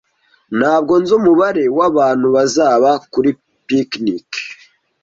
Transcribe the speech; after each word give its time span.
Ntabwo 0.59 0.93
nzi 1.01 1.11
umubare 1.19 1.63
wabantu 1.77 2.27
bazaba 2.35 2.91
kuri 3.13 3.29
picnic. 3.67 4.29